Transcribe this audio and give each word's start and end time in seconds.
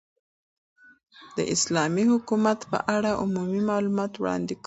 ،داسلامې 1.37 2.03
حكومت 2.13 2.59
په 2.71 2.77
اړه 2.95 3.09
عمومي 3.23 3.61
معلومات 3.69 4.11
وړاندي 4.17 4.53
كوو 4.53 4.57
چې 4.57 4.59